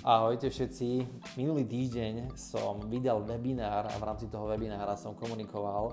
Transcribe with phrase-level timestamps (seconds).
[0.00, 1.04] Ahojte všetci.
[1.36, 5.92] Minulý týždeň som vydal webinár a v rámci toho webinára som komunikoval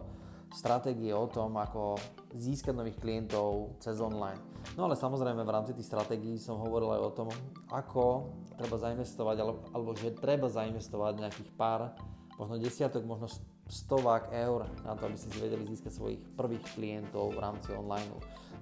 [0.55, 1.99] stratégie o tom, ako
[2.31, 4.39] získať nových klientov cez online.
[4.79, 7.27] No ale samozrejme v rámci tých stratégií som hovoril aj o tom,
[7.67, 11.91] ako treba zainvestovať, alebo, alebo že treba zainvestovať nejakých pár,
[12.39, 13.27] možno desiatok, možno
[13.67, 18.07] stovák eur na to, aby ste si vedeli získať svojich prvých klientov v rámci online.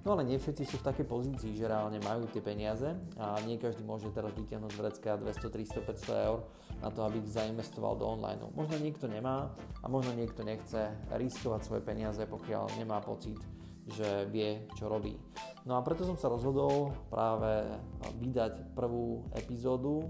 [0.06, 3.58] No ale nie všetci sú v takej pozícii, že reálne majú tie peniaze a nie
[3.58, 6.46] každý môže teraz vytiahnuť z vrecka 200, 300, 500 eur
[6.78, 8.38] na to, aby ich zainvestoval do online.
[8.54, 9.50] Možno niekto nemá
[9.82, 13.34] a možno niekto nechce riskovať svoje peniaze, pokiaľ nemá pocit,
[13.90, 15.18] že vie, čo robí.
[15.66, 17.66] No a preto som sa rozhodol práve
[18.22, 20.06] vydať prvú epizódu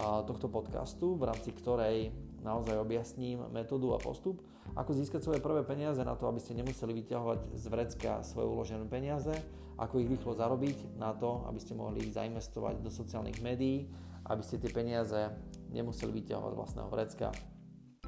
[0.00, 2.08] tohto podcastu, v rámci ktorej
[2.46, 4.38] naozaj objasním metódu a postup,
[4.78, 8.86] ako získať svoje prvé peniaze na to, aby ste nemuseli vyťahovať z vrecka svoje uložené
[8.86, 9.34] peniaze,
[9.76, 13.90] ako ich rýchlo zarobiť na to, aby ste mohli zainvestovať do sociálnych médií,
[14.30, 15.34] aby ste tie peniaze
[15.74, 17.34] nemuseli vyťahovať vlastného vrecka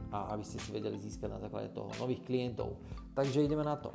[0.08, 2.80] a aby ste si vedeli získať na základe toho nových klientov.
[3.12, 3.92] Takže ideme na to.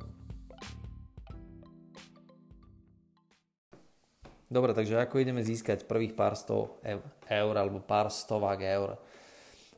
[4.53, 6.77] Dobre, takže ako ideme získať prvých pár sto
[7.25, 9.01] eur alebo pár stovák eur?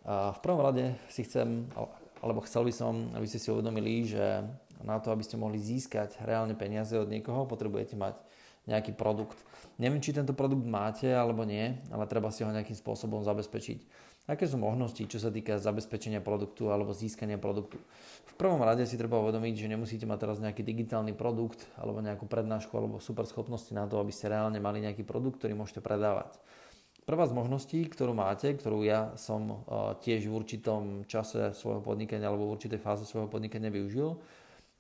[0.06, 1.66] V prvom rade si chcem,
[2.22, 4.45] alebo chcel by som, aby ste si uvedomili, že
[4.86, 8.14] na to, aby ste mohli získať reálne peniaze od niekoho, potrebujete mať
[8.70, 9.38] nejaký produkt.
[9.81, 14.06] Neviem, či tento produkt máte alebo nie, ale treba si ho nejakým spôsobom zabezpečiť.
[14.26, 17.78] Aké sú možnosti, čo sa týka zabezpečenia produktu alebo získania produktu?
[18.26, 22.26] V prvom rade si treba uvedomiť, že nemusíte mať teraz nejaký digitálny produkt alebo nejakú
[22.26, 26.42] prednášku alebo super schopnosti na to, aby ste reálne mali nejaký produkt, ktorý môžete predávať.
[27.06, 29.56] Prvá z možností, ktorú máte, ktorú ja som e,
[30.02, 34.17] tiež v určitom čase svojho podnikania alebo v určitej fáze svojho podnikania využil,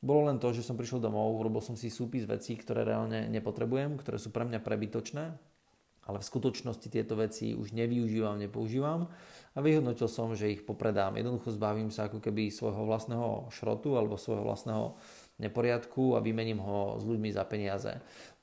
[0.01, 4.01] bolo len to, že som prišiel domov, urobil som si súpis vecí, ktoré reálne nepotrebujem,
[4.01, 5.37] ktoré sú pre mňa prebytočné,
[6.09, 9.05] ale v skutočnosti tieto veci už nevyužívam, nepoužívam
[9.55, 11.15] a vyhodnotil som, že ich popredám.
[11.15, 14.99] Jednoducho zbavím sa ako keby svojho vlastného šrotu alebo svojho vlastného
[15.39, 17.91] neporiadku a vymením ho s ľuďmi za peniaze.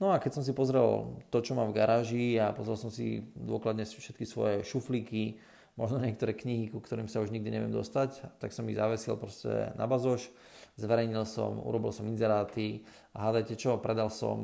[0.01, 3.25] No a keď som si pozrel to, čo mám v garáži a pozrel som si
[3.37, 5.41] dôkladne všetky svoje šuflíky,
[5.77, 9.73] možno niektoré knihy, ku ktorým sa už nikdy neviem dostať, tak som ich zavesil proste
[9.77, 10.29] na bazoš,
[10.77, 14.41] zverejnil som, urobil som inzeráty a hádajte čo, predal som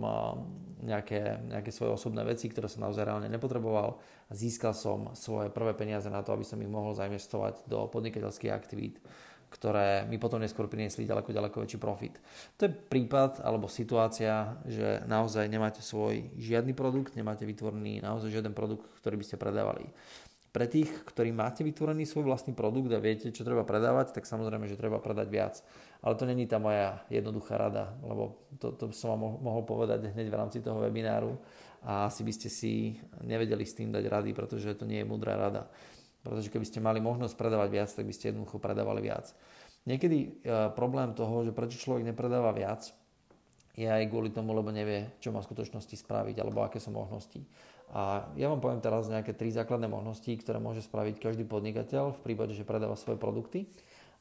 [0.85, 3.97] nejaké, nejaké svoje osobné veci, ktoré som naozaj reálne nepotreboval
[4.29, 8.53] a získal som svoje prvé peniaze na to, aby som ich mohol zainvestovať do podnikateľských
[8.53, 9.01] aktivít
[9.49, 12.21] ktoré mi potom neskôr priniesli ďaleko, ďaleko väčší profit.
[12.61, 18.53] To je prípad alebo situácia, že naozaj nemáte svoj žiadny produkt, nemáte vytvorený naozaj žiaden
[18.53, 19.89] produkt, ktorý by ste predávali.
[20.59, 24.67] Pre tých, ktorí máte vytvorený svoj vlastný produkt a viete, čo treba predávať, tak samozrejme,
[24.67, 25.55] že treba predať viac.
[26.03, 30.27] Ale to není tá moja jednoduchá rada, lebo to, to som vám mohol povedať hneď
[30.27, 31.39] v rámci toho webináru
[31.87, 35.39] a asi by ste si nevedeli s tým dať rady, pretože to nie je múdra
[35.39, 35.71] rada.
[36.27, 39.31] Pretože keby ste mali možnosť predávať viac, tak by ste jednoducho predávali viac.
[39.87, 40.29] Niekedy e,
[40.75, 42.91] problém toho, že prečo človek nepredáva viac,
[43.79, 47.47] je aj kvôli tomu, lebo nevie, čo má v skutočnosti spraviť, alebo aké sú možnosti.
[47.89, 52.21] A ja vám poviem teraz nejaké tri základné možnosti, ktoré môže spraviť každý podnikateľ v
[52.21, 53.65] prípade, že predáva svoje produkty,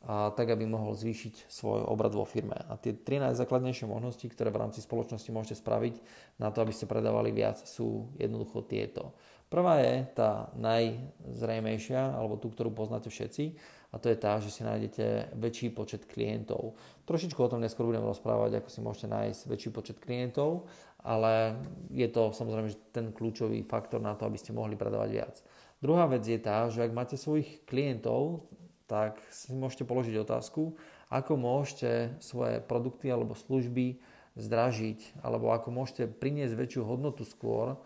[0.08, 2.56] a tak aby mohol zvýšiť svoj obrad vo firme.
[2.70, 6.00] A tie tri najzákladnejšie možnosti, ktoré v rámci spoločnosti môžete spraviť
[6.40, 9.18] na to, aby ste predávali viac, sú jednoducho tieto.
[9.48, 13.56] Prvá je tá najzrejmejšia, alebo tú, ktorú poznáte všetci,
[13.88, 16.76] a to je tá, že si nájdete väčší počet klientov.
[17.08, 20.68] Trošičku o tom neskôr budem rozprávať, ako si môžete nájsť väčší počet klientov,
[21.00, 21.56] ale
[21.88, 25.36] je to samozrejme ten kľúčový faktor na to, aby ste mohli predávať viac.
[25.80, 28.44] Druhá vec je tá, že ak máte svojich klientov,
[28.92, 30.76] tak si môžete položiť otázku,
[31.08, 34.04] ako môžete svoje produkty alebo služby
[34.36, 37.80] zdražiť, alebo ako môžete priniesť väčšiu hodnotu skôr,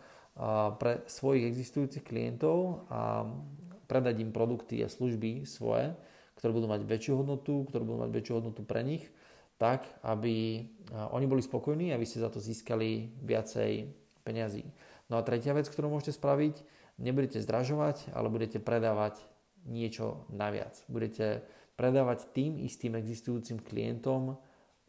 [0.82, 3.30] pre svojich existujúcich klientov a
[3.86, 5.94] predať im produkty a služby svoje,
[6.40, 9.06] ktoré budú mať väčšiu hodnotu, ktoré budú mať väčšiu hodnotu pre nich,
[9.62, 10.66] tak, aby
[11.14, 13.94] oni boli spokojní a vy ste za to získali viacej
[14.26, 14.66] peňazí.
[15.14, 16.66] No a tretia vec, ktorú môžete spraviť,
[16.98, 19.22] nebudete zdražovať, ale budete predávať
[19.70, 20.82] niečo naviac.
[20.90, 21.46] Budete
[21.78, 24.42] predávať tým istým existujúcim klientom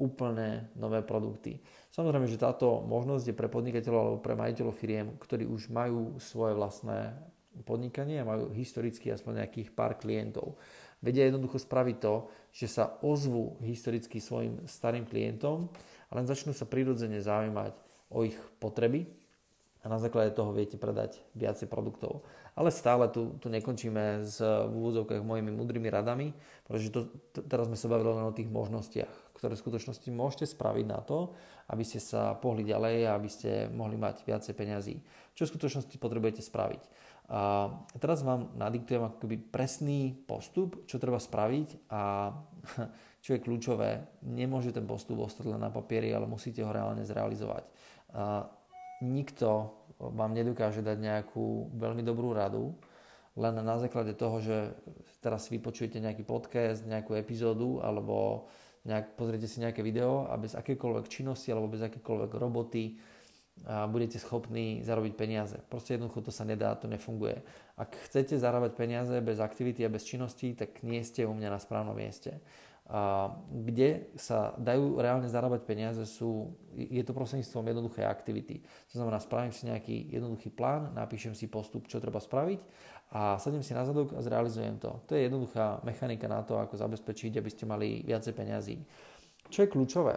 [0.03, 1.63] úplne nové produkty.
[1.95, 6.59] Samozrejme, že táto možnosť je pre podnikateľov alebo pre majiteľov firiem, ktorí už majú svoje
[6.59, 7.15] vlastné
[7.63, 10.59] podnikanie a majú historicky aspoň nejakých pár klientov.
[10.99, 12.15] Vedia jednoducho spraviť to,
[12.51, 15.71] že sa ozvú historicky svojim starým klientom
[16.09, 17.75] a len začnú sa prirodzene zaujímať
[18.11, 19.07] o ich potreby
[19.83, 22.23] a na základe toho viete predať viacej produktov.
[22.55, 26.31] Ale stále tu, tu nekončíme s v úvodzovkách mojimi mudrými radami,
[26.69, 27.01] pretože to,
[27.49, 31.35] teraz sme sa bavili len o tých možnostiach, ktoré v skutočnosti môžete spraviť na to,
[31.75, 35.03] aby ste sa pohli ďalej a aby ste mohli mať viacej peňazí.
[35.35, 36.83] Čo v skutočnosti potrebujete spraviť?
[37.27, 37.67] A
[37.99, 42.31] teraz vám nadiktujem akoby presný postup, čo treba spraviť a
[43.27, 47.67] čo je kľúčové, nemôže ten postup ostať len na papieri, ale musíte ho reálne zrealizovať.
[48.15, 48.47] A
[49.03, 52.79] nikto vám nedokáže dať nejakú veľmi dobrú radu,
[53.35, 54.71] len na základe toho, že
[55.19, 58.47] teraz si vypočujete nejaký podcast, nejakú epizódu alebo
[58.85, 62.99] nejak, pozriete si nejaké video a bez akékoľvek činnosti alebo bez akékoľvek roboty
[63.63, 65.61] a budete schopní zarobiť peniaze.
[65.71, 67.45] Proste jednoducho to sa nedá, to nefunguje.
[67.79, 71.61] Ak chcete zarábať peniaze bez aktivity a bez činnosti, tak nie ste u mňa na
[71.61, 72.43] správnom mieste.
[72.91, 78.61] A kde sa dajú reálne zarábať peniaze sú, je to prostredníctvom jednoduché aktivity.
[78.93, 82.61] To znamená, spravím si nejaký jednoduchý plán, napíšem si postup, čo treba spraviť
[83.13, 84.99] a sadím si na zadok a zrealizujem to.
[85.09, 88.83] To je jednoduchá mechanika na to, ako zabezpečiť, aby ste mali viacej peniazí.
[89.53, 90.17] Čo je kľúčové?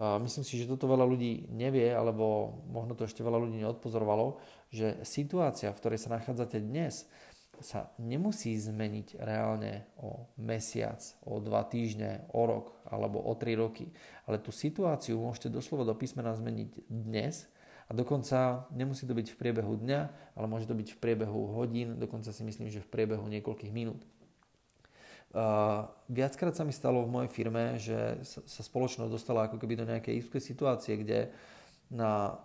[0.00, 4.38] Myslím si, že toto veľa ľudí nevie, alebo možno to ešte veľa ľudí neodpozorovalo,
[4.70, 7.10] že situácia, v ktorej sa nachádzate dnes,
[7.60, 13.92] sa nemusí zmeniť reálne o mesiac, o dva týždne, o rok alebo o tri roky.
[14.24, 17.46] Ale tú situáciu môžete doslova do písmena zmeniť dnes
[17.86, 20.00] a dokonca nemusí to byť v priebehu dňa,
[20.38, 24.06] ale môže to byť v priebehu hodín, dokonca si myslím, že v priebehu niekoľkých minút.
[25.30, 29.86] Uh, viackrát sa mi stalo v mojej firme, že sa spoločnosť dostala ako keby do
[29.86, 31.30] nejakej istej situácie, kde
[31.90, 32.38] na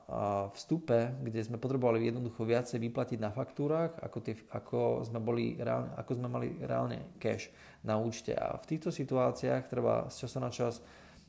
[0.57, 5.93] vstupe, kde sme potrebovali jednoducho viacej vyplatiť na faktúrach, ako, tie, ako, sme boli reálne,
[6.01, 7.53] ako sme mali reálne cash
[7.85, 8.33] na účte.
[8.33, 10.81] A v týchto situáciách treba z času na čas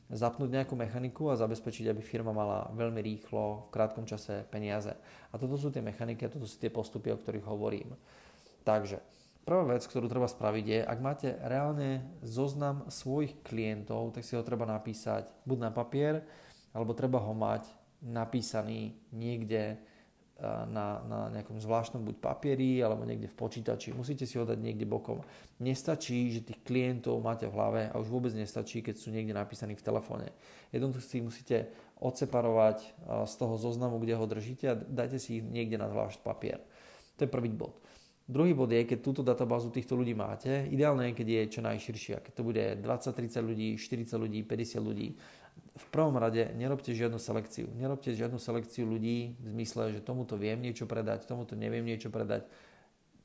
[0.09, 4.97] zapnúť nejakú mechaniku a zabezpečiť, aby firma mala veľmi rýchlo, v krátkom čase peniaze.
[5.29, 7.93] A toto sú tie mechaniky a toto sú tie postupy, o ktorých hovorím.
[8.65, 8.97] Takže
[9.47, 14.43] Prvá vec, ktorú treba spraviť je, ak máte reálne zoznam svojich klientov, tak si ho
[14.43, 16.19] treba napísať buď na papier,
[16.75, 17.63] alebo treba ho mať
[18.01, 19.77] napísaný niekde eh,
[20.69, 23.93] na, na nejakom zvláštnom buď papieri alebo niekde v počítači.
[23.93, 25.21] Musíte si ho dať niekde bokom.
[25.57, 29.73] Nestačí, že tých klientov máte v hlave a už vôbec nestačí, keď sú niekde napísaní
[29.73, 30.29] v telefóne.
[30.69, 31.57] Jednoducho si musíte
[31.97, 32.89] odseparovať eh,
[33.25, 36.61] z toho zoznamu, kde ho držíte a dajte si ich niekde na zvlášť papier.
[37.17, 37.81] To je prvý bod.
[38.27, 42.19] Druhý bod je, keď túto databázu týchto ľudí máte, ideálne je, keď je čo najširšia.
[42.19, 45.15] Keď to bude 20-30 ľudí, 40 ľudí, 50 ľudí.
[45.77, 47.69] V prvom rade nerobte žiadnu selekciu.
[47.77, 52.49] Nerobte žiadnu selekciu ľudí v zmysle, že tomuto viem niečo predať, tomuto neviem niečo predať.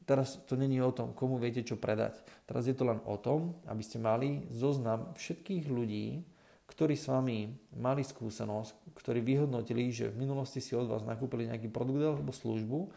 [0.04, 2.20] Teraz to není o tom, komu viete čo predať.
[2.44, 6.26] Teraz je to len o tom, aby ste mali zoznam všetkých ľudí,
[6.66, 11.70] ktorí s vami mali skúsenosť, ktorí vyhodnotili, že v minulosti si od vás nakúpili nejaký
[11.70, 12.90] produkt alebo službu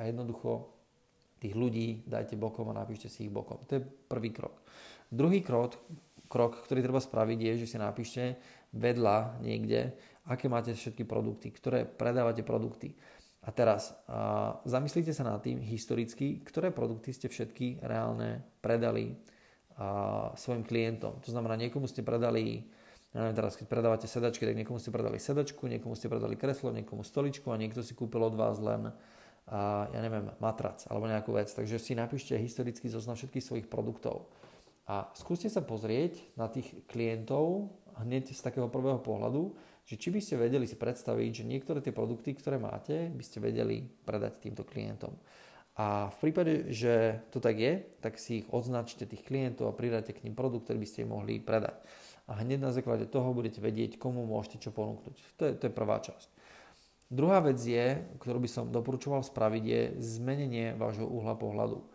[0.00, 0.70] a jednoducho
[1.42, 3.60] tých ľudí dajte bokom a napíšte si ich bokom.
[3.68, 4.56] To je prvý krok.
[5.12, 5.76] Druhý krok,
[6.26, 8.22] krok, ktorý treba spraviť je, že si napíšte
[8.76, 9.96] vedľa niekde,
[10.28, 12.94] aké máte všetky produkty, ktoré predávate produkty.
[13.46, 19.14] A teraz a zamyslite sa nad tým historicky, ktoré produkty ste všetky reálne predali
[19.78, 21.22] a, svojim klientom.
[21.22, 22.66] To znamená, niekomu ste predali,
[23.14, 27.06] neviem, teraz keď predávate sedačky, tak niekomu ste predali sedačku, niekomu ste predali kreslo, niekomu
[27.06, 28.90] stoličku a niekto si kúpil od vás len
[29.46, 31.46] a, ja neviem, matrac alebo nejakú vec.
[31.46, 34.26] Takže si napíšte historický zoznam všetkých svojich produktov.
[34.90, 39.56] A skúste sa pozrieť na tých klientov hneď z takého prvého pohľadu,
[39.86, 43.38] že či by ste vedeli si predstaviť, že niektoré tie produkty, ktoré máte, by ste
[43.38, 45.14] vedeli predať týmto klientom.
[45.76, 50.16] A v prípade, že to tak je, tak si ich označte tých klientov a pridáte
[50.16, 51.76] k ním produkt, ktorý by ste im mohli predať.
[52.26, 55.16] A hneď na základe toho budete vedieť, komu môžete čo ponúknuť.
[55.38, 56.28] To je, to je prvá časť.
[57.06, 61.86] Druhá vec je, ktorú by som doporučoval spraviť, je zmenenie vášho uhla pohľadu.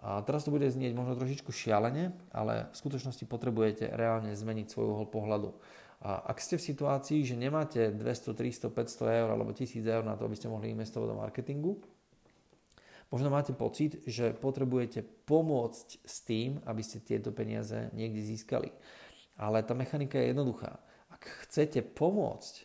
[0.00, 4.96] A teraz to bude znieť možno trošičku šialene, ale v skutočnosti potrebujete reálne zmeniť svoj
[4.96, 5.52] uhol pohľadu.
[6.00, 10.16] A ak ste v situácii, že nemáte 200, 300, 500 eur alebo 1000 eur na
[10.16, 11.76] to, aby ste mohli investovať do marketingu,
[13.12, 18.72] možno máte pocit, že potrebujete pomôcť s tým, aby ste tieto peniaze niekde získali.
[19.36, 20.80] Ale tá mechanika je jednoduchá.
[21.12, 22.64] Ak chcete pomôcť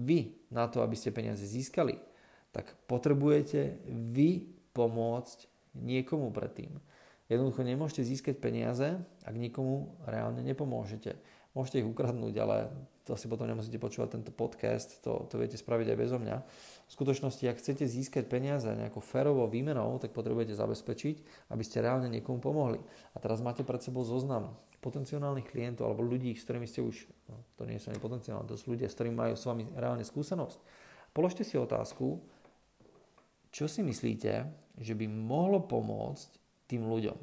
[0.00, 2.00] vy na to, aby ste peniaze získali,
[2.56, 6.80] tak potrebujete vy pomôcť niekomu predtým.
[7.32, 11.16] Jednoducho nemôžete získať peniaze, ak nikomu reálne nepomôžete.
[11.52, 12.56] Môžete ich ukradnúť, ale
[13.04, 16.36] to si potom nemusíte počúvať tento podcast, to, to viete spraviť aj bezo mňa.
[16.88, 22.08] V skutočnosti, ak chcete získať peniaze nejakou férovou výmenou, tak potrebujete zabezpečiť, aby ste reálne
[22.08, 22.80] niekomu pomohli.
[23.12, 27.38] A teraz máte pred sebou zoznam potenciálnych klientov alebo ľudí, s ktorými ste už, no,
[27.54, 30.58] to nie sú ani potenciálne, to sú ľudia, s ktorými majú s vami reálne skúsenosť.
[31.14, 32.18] Položte si otázku,
[33.52, 34.48] čo si myslíte,
[34.78, 36.28] že by mohlo pomôcť
[36.68, 37.18] tým ľuďom?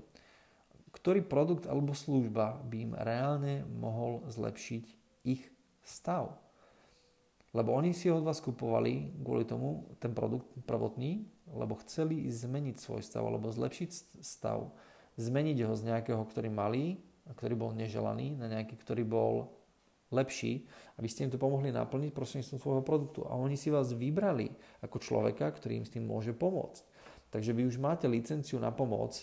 [0.89, 4.85] Ktorý produkt alebo služba by im reálne mohol zlepšiť
[5.25, 5.45] ich
[5.85, 6.37] stav?
[7.49, 13.01] Lebo oni si od vás kupovali kvôli tomu ten produkt prvotný, lebo chceli zmeniť svoj
[13.01, 14.69] stav, alebo zlepšiť stav.
[15.17, 19.33] Zmeniť ho z nejakého, ktorý mali, ktorý bol neželaný, na nejaký, ktorý bol
[20.09, 20.65] lepší,
[20.97, 23.25] aby ste im to pomohli naplniť prostredníctvom svojho produktu.
[23.29, 26.81] A oni si vás vybrali ako človeka, ktorý im s tým môže pomôcť.
[27.29, 29.17] Takže vy už máte licenciu na pomoc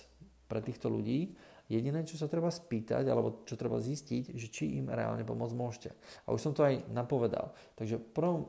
[0.46, 1.34] pre týchto ľudí.
[1.66, 5.90] Jediné, čo sa treba spýtať, alebo čo treba zistiť, že či im reálne pomôcť môžete.
[6.26, 7.50] A už som to aj napovedal.
[7.74, 8.40] Takže v prvom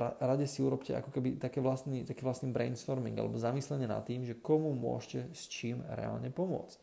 [0.00, 4.40] rade si urobte ako keby také vlastný, taký vlastný brainstorming alebo zamyslenie nad tým, že
[4.40, 6.78] komu môžete s čím reálne pomôcť.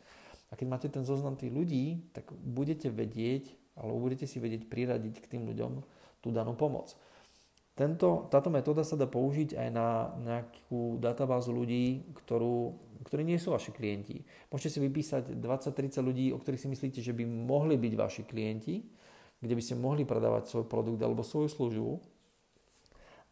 [0.52, 5.24] A keď máte ten zoznam tých ľudí, tak budete vedieť, alebo budete si vedieť priradiť
[5.24, 5.72] k tým ľuďom
[6.22, 6.94] tú danú pomoc.
[7.82, 12.78] Tento, táto metóda sa dá použiť aj na nejakú databázu ľudí, ktorú,
[13.10, 14.22] ktorí nie sú vaši klienti.
[14.54, 18.86] Môžete si vypísať 20-30 ľudí, o ktorých si myslíte, že by mohli byť vaši klienti,
[19.42, 21.92] kde by ste mohli predávať svoj produkt alebo svoju službu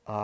[0.10, 0.18] a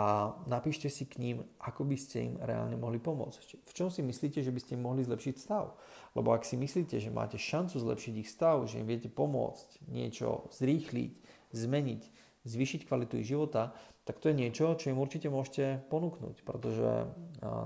[0.50, 3.62] napíšte si k ním, ako by ste im reálne mohli pomôcť.
[3.62, 5.78] V čom si myslíte, že by ste mohli zlepšiť stav?
[6.18, 10.50] Lebo ak si myslíte, že máte šancu zlepšiť ich stav, že im viete pomôcť, niečo
[10.50, 11.14] zrýchliť,
[11.54, 12.02] zmeniť,
[12.42, 16.46] zvýšiť kvalitu ich života, tak to je niečo, čo im určite môžete ponúknuť.
[16.46, 17.10] Pretože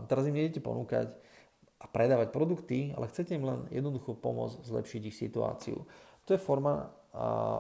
[0.09, 1.13] teraz im nejdete ponúkať
[1.81, 5.85] a predávať produkty, ale chcete im len jednoducho pomôcť zlepšiť ich situáciu.
[6.25, 6.89] To je forma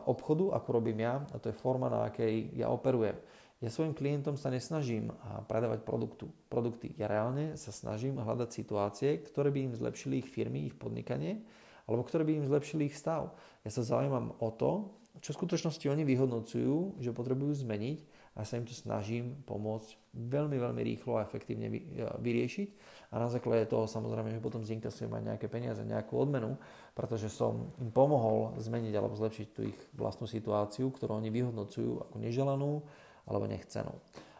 [0.08, 3.20] obchodu, ako robím ja, a to je forma, na akej ja operujem.
[3.60, 5.12] Ja svojim klientom sa nesnažím
[5.44, 6.96] predávať produktu, produkty.
[6.96, 11.44] Ja reálne sa snažím hľadať situácie, ktoré by im zlepšili ich firmy, ich podnikanie,
[11.84, 13.36] alebo ktoré by im zlepšili ich stav.
[13.60, 17.98] Ja sa zaujímam o to, čo v skutočnosti oni vyhodnocujú, že potrebujú zmeniť
[18.40, 21.76] a sa im to snažím pomôcť veľmi, veľmi rýchlo a efektívne e,
[22.16, 22.68] vyriešiť.
[23.12, 26.56] A na základe toho samozrejme, že potom zinkasujem aj nejaké peniaze, nejakú odmenu,
[26.96, 32.16] pretože som im pomohol zmeniť alebo zlepšiť tú ich vlastnú situáciu, ktorú oni vyhodnocujú ako
[32.16, 32.80] neželanú,
[33.28, 33.92] alebo nechcenú.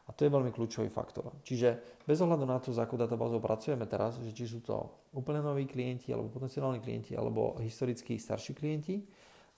[0.08, 1.30] A to je veľmi kľúčový faktor.
[1.46, 5.38] Čiže bez ohľadu na to, za akou databázou pracujeme teraz, že či sú to úplne
[5.38, 9.06] noví klienti, alebo potenciálni klienti, alebo historicky starší klienti,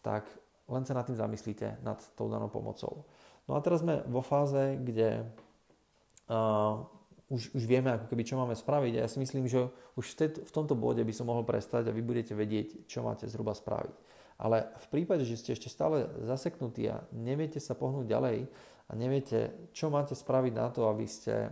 [0.04, 0.28] tak
[0.68, 3.08] len sa nad tým zamyslíte, nad tou danou pomocou.
[3.50, 5.26] No a teraz sme vo fáze, kde
[6.30, 6.82] uh,
[7.32, 8.92] už, už vieme, ako keby, čo máme spraviť.
[8.98, 9.66] A ja si myslím, že
[9.98, 13.02] už v, tej, v tomto bode by som mohol prestať a vy budete vedieť, čo
[13.02, 13.96] máte zhruba spraviť.
[14.42, 18.38] Ale v prípade, že ste ešte stále zaseknutí a neviete sa pohnúť ďalej,
[18.88, 21.48] a neviete, čo máte spraviť na to, aby ste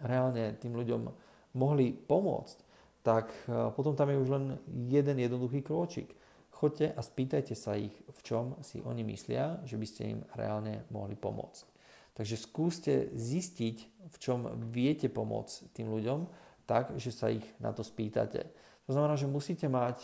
[0.00, 1.12] reálne tým ľuďom
[1.52, 2.58] mohli pomôcť,
[3.04, 3.28] tak
[3.76, 4.44] potom tam je už len
[4.88, 6.16] jeden jednoduchý krôčik.
[6.64, 10.88] Choďte a spýtajte sa ich, v čom si oni myslia, že by ste im reálne
[10.88, 11.68] mohli pomôcť.
[12.16, 13.76] Takže skúste zistiť,
[14.08, 16.24] v čom viete pomôcť tým ľuďom,
[16.64, 18.48] tak, že sa ich na to spýtate.
[18.88, 20.00] To znamená, že musíte mať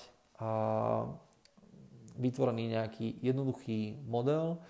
[2.21, 4.61] vytvorený nejaký jednoduchý model,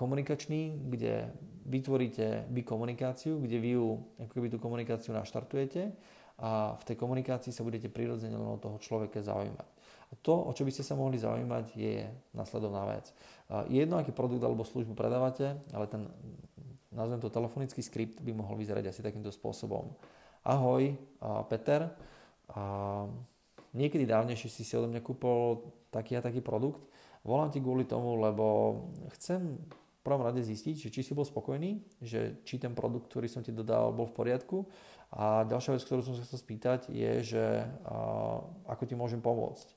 [0.00, 1.36] komunikačný, kde
[1.68, 5.92] vytvoríte vy komunikáciu, kde vy ju, ako keby tú komunikáciu naštartujete
[6.40, 9.68] a v tej komunikácii sa budete prirodzene len o toho človeka zaujímať.
[10.10, 13.14] To, o čo by ste sa mohli zaujímať, je nasledovná vec.
[13.70, 16.10] Je jedno, aký produkt alebo službu predávate, ale ten,
[16.90, 19.94] nazvem to telefonický skript, by mohol vyzerať asi takýmto spôsobom.
[20.42, 20.98] Ahoj,
[21.46, 21.94] Peter.
[23.70, 25.62] Niekedy dávnejšie si si odo mňa kúpol
[25.94, 26.90] taký a taký produkt
[27.20, 28.76] Volám ti kvôli tomu, lebo
[29.16, 33.28] chcem v prvom rade zistiť, že či si bol spokojný, že či ten produkt, ktorý
[33.28, 34.64] som ti dodal, bol v poriadku.
[35.12, 37.44] A ďalšia vec, ktorú som sa chcel spýtať, je, že
[38.64, 39.68] ako ti môžem pomôcť.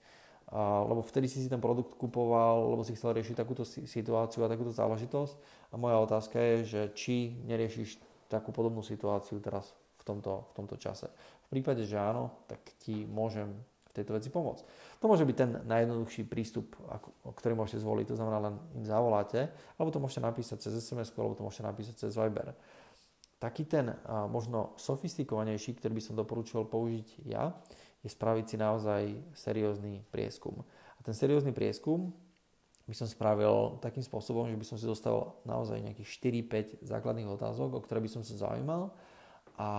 [0.54, 4.52] A, lebo vtedy si si ten produkt kupoval, lebo si chcel riešiť takúto situáciu a
[4.54, 5.34] takúto záležitosť.
[5.74, 7.98] A moja otázka je, že či neriešiš
[8.30, 11.10] takú podobnú situáciu teraz v tomto, v tomto čase.
[11.50, 13.50] V prípade, že áno, tak ti môžem
[13.94, 14.66] tejto veci pomôcť.
[15.02, 16.74] To môže byť ten najjednoduchší prístup,
[17.22, 21.38] ktorý môžete zvoliť, to znamená len im zavoláte, alebo to môžete napísať cez SMS, alebo
[21.38, 22.58] to môžete napísať cez Viber.
[23.38, 23.94] Taký ten
[24.34, 27.54] možno sofistikovanejší, ktorý by som doporučil použiť ja,
[28.04, 29.02] je spraviť si naozaj
[29.34, 30.68] seriózny prieskum.
[30.96, 32.12] A ten seriózny prieskum
[32.84, 36.44] by som spravil takým spôsobom, že by som si dostal naozaj nejakých
[36.84, 38.92] 4-5 základných otázok, o ktoré by som sa zaujímal
[39.56, 39.72] a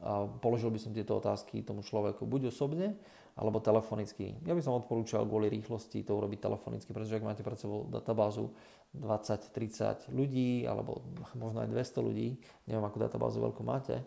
[0.00, 2.96] a položil by som tieto otázky tomu človeku buď osobne,
[3.36, 4.36] alebo telefonicky.
[4.48, 8.52] Ja by som odporúčal kvôli rýchlosti to urobiť telefonicky, pretože ak máte pred sebou databázu
[8.96, 11.04] 20-30 ľudí, alebo
[11.36, 12.28] možno aj 200 ľudí,
[12.64, 14.00] neviem akú databázu veľkú máte,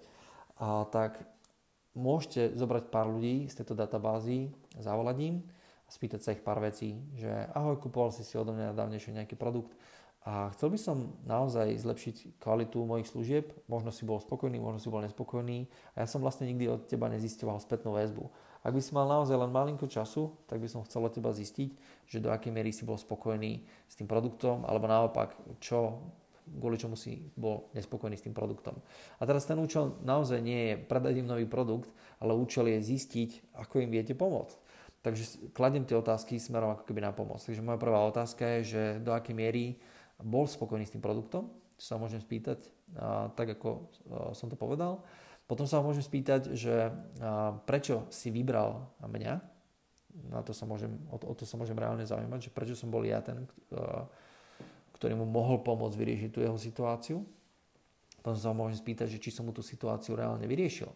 [0.57, 1.21] a tak
[1.93, 5.35] môžete zobrať pár ľudí z tejto databázy, zavolať im
[5.85, 9.37] a spýtať sa ich pár vecí, že ahoj, kupoval si si odo mňa dávnejšie nejaký
[9.37, 9.73] produkt,
[10.23, 13.51] a chcel by som naozaj zlepšiť kvalitu mojich služieb.
[13.67, 15.67] Možno si bol spokojný, možno si bol nespokojný.
[15.99, 18.31] A ja som vlastne nikdy od teba nezisťoval spätnú väzbu.
[18.63, 21.75] Ak by si mal naozaj len malinko času, tak by som chcel od teba zistiť,
[22.07, 25.99] že do akej miery si bol spokojný s tým produktom, alebo naopak, čo
[26.47, 28.77] kvôli čomu si bol nespokojný s tým produktom.
[29.17, 33.55] A teraz ten účel naozaj nie je predať im nový produkt, ale účel je zistiť,
[33.57, 34.57] ako im viete pomôcť.
[35.03, 37.43] Takže kladiem tie otázky smerom ako keby na pomoc.
[37.43, 39.75] Takže moja prvá otázka je, že do akej miery
[40.23, 42.63] bol spokojný s tým produktom, čo sa môžem spýtať,
[42.95, 43.81] a, tak ako a,
[44.31, 45.03] som to povedal.
[45.43, 46.87] Potom sa môžem spýtať, že
[47.19, 49.33] a, prečo si vybral mňa,
[50.31, 52.87] na to sa môžem, o, to, o to sa môžem reálne zaujímať, že prečo som
[52.87, 53.43] bol ja ten,
[53.75, 54.07] a,
[55.03, 57.19] ktorý mu mohol pomôcť vyriešiť tú jeho situáciu.
[58.23, 60.87] Potom sa môžem spýtať, že či som mu tú situáciu reálne vyriešil.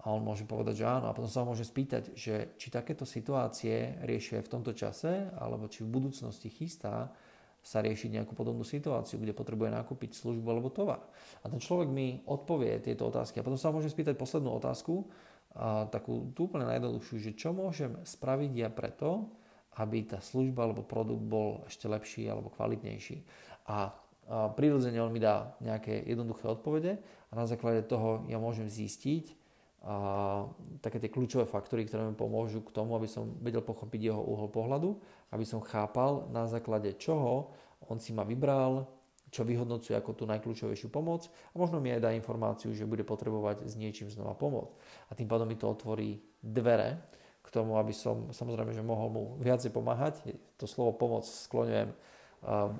[0.00, 1.12] A on môže povedať, že áno.
[1.12, 5.84] A potom sa môže spýtať, že či takéto situácie riešia v tomto čase, alebo či
[5.84, 7.12] v budúcnosti chystá
[7.60, 11.04] sa riešiť nejakú podobnú situáciu, kde potrebuje nakúpiť službu alebo tovar.
[11.44, 13.42] A ten človek mi odpovie tieto otázky.
[13.42, 15.04] A potom sa môžem spýtať poslednú otázku,
[15.52, 19.28] a takú tú úplne najjednoduchšiu, že čo môžem spraviť ja preto,
[19.76, 23.22] aby tá služba alebo produkt bol ešte lepší alebo kvalitnejší.
[23.68, 23.92] A
[24.56, 26.98] prirodzene on mi dá nejaké jednoduché odpovede
[27.30, 29.46] a na základe toho ja môžem zistiť,
[29.86, 30.42] a
[30.82, 34.50] také tie kľúčové faktory, ktoré mi pomôžu k tomu, aby som vedel pochopiť jeho uhol
[34.50, 34.98] pohľadu,
[35.30, 37.54] aby som chápal na základe čoho
[37.86, 38.88] on si ma vybral,
[39.30, 43.66] čo vyhodnocuje ako tú najkľúčovejšiu pomoc a možno mi aj dá informáciu, že bude potrebovať
[43.66, 44.74] s niečím znova pomôcť.
[45.10, 47.02] A tým pádom mi to otvorí dvere
[47.46, 50.18] k tomu, aby som samozrejme, že mohol mu viacej pomáhať.
[50.58, 51.94] To slovo pomoc skloňujem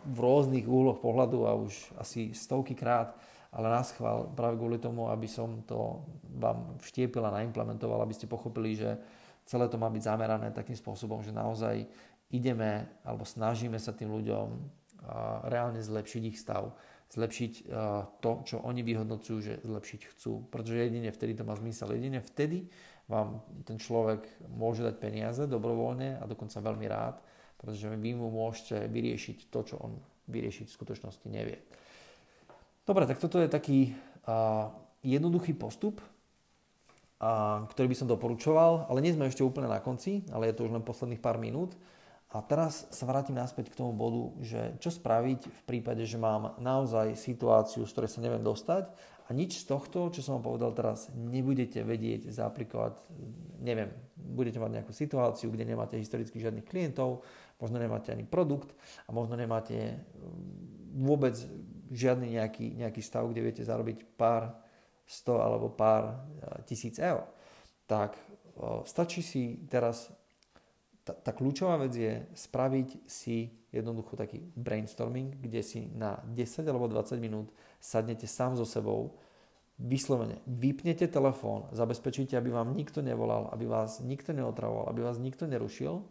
[0.04, 3.14] v rôznych úhloch pohľadu a už asi stovky krát
[3.56, 6.04] ale nás chvál práve kvôli tomu, aby som to
[6.36, 9.00] vám vštiepil a naimplementoval, aby ste pochopili, že
[9.48, 11.88] celé to má byť zamerané takým spôsobom, že naozaj
[12.36, 14.46] ideme alebo snažíme sa tým ľuďom
[15.48, 16.74] reálne zlepšiť ich stav,
[17.14, 17.52] zlepšiť
[18.20, 20.50] to, čo oni vyhodnocujú, že zlepšiť chcú.
[20.52, 21.96] Pretože jedine vtedy to má zmysel.
[21.96, 22.68] Jedine vtedy
[23.06, 27.22] vám ten človek môže dať peniaze dobrovoľne a dokonca veľmi rád,
[27.58, 31.62] pretože vy mu môžete vyriešiť to, čo on vyriešiť v skutočnosti nevie.
[32.86, 33.94] Dobre, tak toto je taký
[34.26, 34.70] uh,
[35.06, 40.50] jednoduchý postup, uh, ktorý by som doporučoval, ale nie sme ešte úplne na konci, ale
[40.50, 41.78] je to už len posledných pár minút.
[42.34, 46.58] A teraz sa vrátim naspäť k tomu bodu, že čo spraviť v prípade, že mám
[46.58, 48.90] naozaj situáciu, z ktorej sa neviem dostať
[49.26, 52.94] a nič z tohto, čo som vám povedal teraz, nebudete vedieť zaaplikovať,
[53.58, 57.26] neviem, budete mať nejakú situáciu, kde nemáte historicky žiadnych klientov,
[57.58, 58.70] možno nemáte ani produkt
[59.06, 59.98] a možno nemáte
[60.94, 61.34] vôbec
[61.90, 64.62] žiadny nejaký, nejaký stav, kde viete zarobiť pár
[65.06, 66.14] sto alebo pár e,
[66.66, 67.26] tisíc eur,
[67.86, 68.18] tak
[68.84, 70.10] stačí si teraz,
[71.06, 76.90] tá, tá kľúčová vec je spraviť si jednoducho taký brainstorming, kde si na 10 alebo
[76.90, 79.14] 20 minút sadnete sám so sebou,
[79.78, 85.46] vyslovene vypnete telefón, zabezpečíte, aby vám nikto nevolal, aby vás nikto neotravoval, aby vás nikto
[85.46, 86.02] nerušil,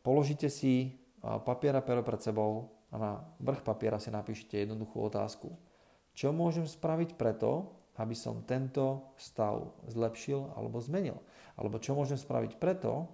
[0.00, 5.54] položíte si papier a pero pred sebou, a na vrch papiera si napíšete jednoduchú otázku.
[6.10, 11.22] Čo môžem spraviť preto, aby som tento stav zlepšil alebo zmenil?
[11.54, 13.06] Alebo čo môžem spraviť preto,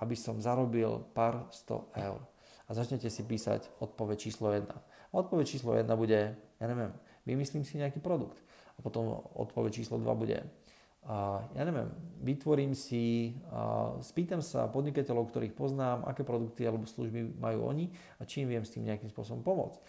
[0.00, 2.20] aby som zarobil pár 100 eur?
[2.64, 4.64] A začnete si písať odpoveď číslo 1.
[4.66, 6.90] A odpoveď číslo 1 bude, ja neviem,
[7.28, 8.40] vymyslím si nejaký produkt.
[8.74, 10.42] A potom odpoveď číslo 2 bude,
[11.04, 11.92] a ja neviem,
[12.24, 18.24] vytvorím si, a spýtam sa podnikateľov, ktorých poznám, aké produkty alebo služby majú oni a
[18.24, 19.80] či im viem s tým nejakým spôsobom pomôcť.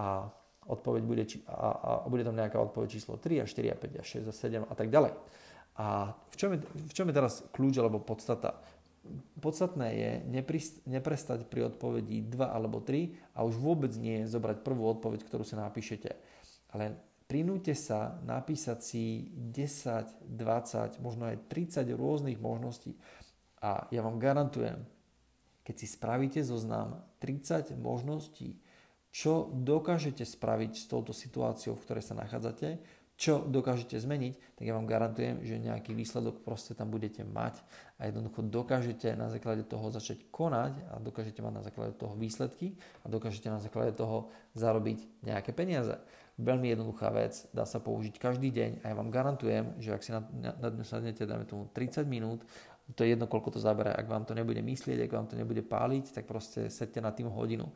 [0.00, 0.32] A
[0.64, 4.04] odpoveď bude, a, a bude tam nejaká odpoveď číslo 3 a 4 a 5 a
[4.24, 5.12] 6 a 7 a tak ďalej.
[5.76, 8.60] A v čom je, v čom je teraz kľúč alebo podstata?
[9.42, 10.10] Podstatné je
[10.86, 15.58] neprestať pri odpovedi 2 alebo 3 a už vôbec nie zobrať prvú odpoveď, ktorú si
[15.58, 16.14] napíšete.
[16.70, 16.94] Ale
[17.26, 22.94] prinúte sa napísať si 10, 20, možno aj 30 rôznych možností.
[23.58, 24.86] A ja vám garantujem,
[25.66, 28.62] keď si spravíte zoznam 30 možností,
[29.12, 32.78] čo dokážete spraviť s touto situáciou, v ktorej sa nachádzate,
[33.22, 37.62] čo dokážete zmeniť, tak ja vám garantujem, že nejaký výsledok proste tam budete mať
[38.02, 42.74] a jednoducho dokážete na základe toho začať konať a dokážete mať na základe toho výsledky
[43.06, 44.26] a dokážete na základe toho
[44.58, 45.94] zarobiť nejaké peniaze.
[46.34, 50.10] Veľmi jednoduchá vec, dá sa použiť každý deň a ja vám garantujem, že ak si
[50.10, 52.42] na, na, na dňu sadnete, dáme tomu 30 minút,
[52.98, 53.94] to je jedno, koľko to zabere.
[53.94, 57.30] Ak vám to nebude myslieť, ak vám to nebude páliť, tak proste sedte na tým
[57.30, 57.70] hodinu.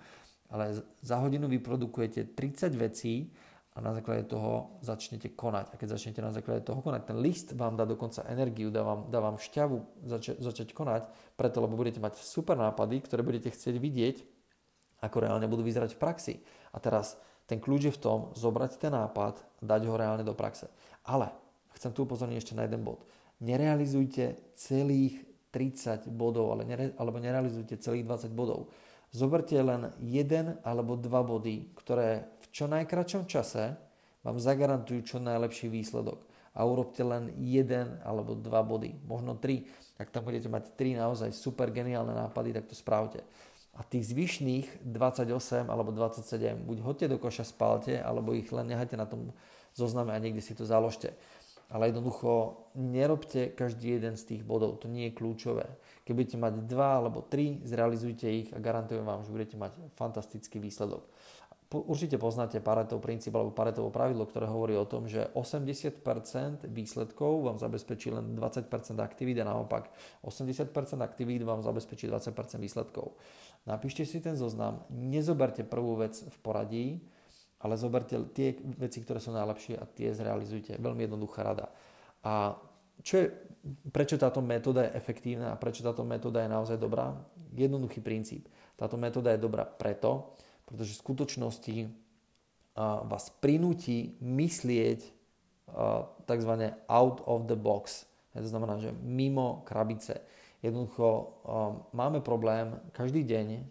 [0.51, 3.31] Ale za hodinu vyprodukujete 30 vecí
[3.77, 5.69] a na základe toho začnete konať.
[5.71, 9.13] A keď začnete na základe toho konať, ten list vám dá dokonca energiu, dá vám,
[9.13, 9.77] dá vám šťavu
[10.09, 11.05] zač- začať konať,
[11.37, 14.17] preto lebo budete mať super nápady, ktoré budete chcieť vidieť,
[15.05, 16.35] ako reálne budú vyzerať v praxi.
[16.73, 20.73] A teraz ten kľúč je v tom zobrať ten nápad dať ho reálne do praxe.
[21.05, 21.29] Ale
[21.77, 23.05] chcem tu upozorniť ešte na jeden bod.
[23.45, 25.21] Nerealizujte celých
[25.53, 28.73] 30 bodov, ale nere, alebo nerealizujte celých 20 bodov.
[29.13, 33.77] Zoberte len jeden alebo dva body, ktoré čo najkračom čase
[34.25, 36.25] vám zagarantujú čo najlepší výsledok.
[36.57, 39.69] A urobte len jeden alebo dva body, možno tri.
[40.01, 43.21] Ak tam budete mať tri naozaj super geniálne nápady, tak to spravte.
[43.77, 48.97] A tých zvyšných 28 alebo 27 buď hoďte do koša, spalte, alebo ich len nehajte
[48.97, 49.37] na tom
[49.77, 51.13] zozname a niekde si to založte.
[51.69, 55.69] Ale jednoducho nerobte každý jeden z tých bodov, to nie je kľúčové.
[56.09, 60.57] Keď budete mať dva alebo tri, zrealizujte ich a garantujem vám, že budete mať fantastický
[60.57, 61.05] výsledok.
[61.67, 67.59] Určite poznáte Paretov princíp alebo Paretovo pravidlo, ktoré hovorí o tom, že 80% výsledkov vám
[67.59, 68.71] zabezpečí len 20%
[69.03, 69.91] aktivít a naopak
[70.23, 70.71] 80%
[71.03, 73.19] aktivít vám zabezpečí 20% výsledkov.
[73.67, 76.87] Napíšte si ten zoznam, nezoberte prvú vec v poradí,
[77.59, 80.79] ale zoberte tie veci, ktoré sú najlepšie a tie zrealizujte.
[80.79, 81.75] Veľmi jednoduchá rada.
[82.23, 82.55] A
[83.03, 83.27] čo je,
[83.91, 87.11] prečo táto metóda je efektívna a prečo táto metóda je naozaj dobrá?
[87.59, 88.47] Jednoduchý princíp.
[88.79, 91.77] Táto metóda je dobrá preto, pretože v skutočnosti
[93.07, 95.01] vás prinúti myslieť
[96.27, 96.53] tzv.
[96.87, 98.05] out of the box.
[98.37, 100.21] To znamená, že mimo krabice.
[100.61, 101.41] Jednoducho
[101.97, 103.65] máme problém každý deň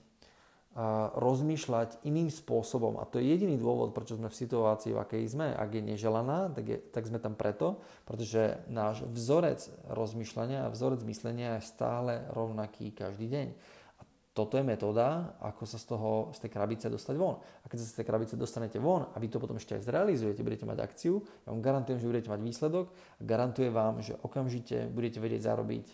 [1.15, 2.99] rozmýšľať iným spôsobom.
[2.99, 5.55] A to je jediný dôvod, prečo sme v situácii, v akej sme.
[5.55, 10.99] Ak je neželaná, tak, je, tak sme tam preto, pretože náš vzorec rozmýšľania a vzorec
[11.07, 13.47] myslenia je stále rovnaký každý deň.
[14.35, 17.39] Toto je metóda, ako sa z, toho, z tej krabice dostať von.
[17.39, 20.43] A keď sa z tej krabice dostanete von a vy to potom ešte aj zrealizujete,
[20.43, 24.91] budete mať akciu, ja vám garantujem, že budete mať výsledok a garantujem vám, že okamžite
[24.91, 25.85] budete vedieť zarobiť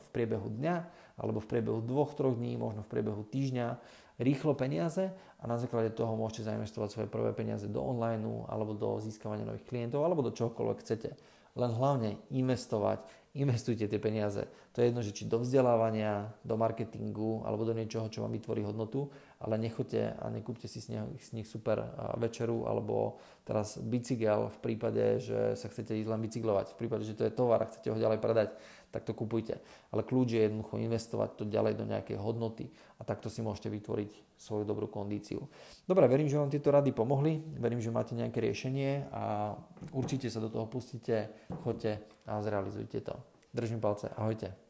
[0.00, 0.76] v priebehu dňa
[1.20, 3.76] alebo v priebehu dvoch, troch dní, možno v priebehu týždňa
[4.16, 8.96] rýchlo peniaze a na základe toho môžete zainvestovať svoje prvé peniaze do online alebo do
[9.04, 11.12] získavania nových klientov alebo do čohokoľvek chcete.
[11.54, 13.04] Len hlavne investovať,
[13.36, 14.48] investujte tie peniaze.
[14.74, 18.66] To je jedno, že či do vzdelávania, do marketingu alebo do niečoho, čo vám vytvorí
[18.66, 19.06] hodnotu,
[19.38, 24.58] ale nechoďte a nekúpte si z nich, z nich super večeru alebo teraz bicykel v
[24.58, 26.74] prípade, že sa chcete ísť len bicyklovať.
[26.74, 28.50] V prípade, že to je tovar a chcete ho ďalej predať,
[28.90, 29.62] tak to kupujte.
[29.94, 32.66] Ale kľúč je jednoducho investovať to ďalej do nejakej hodnoty
[32.98, 34.10] a takto si môžete vytvoriť
[34.42, 35.46] svoju dobrú kondíciu.
[35.86, 39.54] Dobre, verím, že vám tieto rady pomohli, verím, že máte nejaké riešenie a
[39.94, 41.30] určite sa do toho pustíte,
[41.62, 43.14] choďte a zrealizujte to.
[43.54, 44.63] Držím palce, ahojte.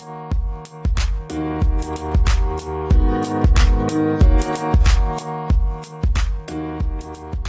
[0.00, 0.34] Thank
[7.34, 7.39] you.